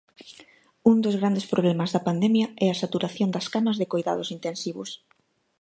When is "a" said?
2.69-2.79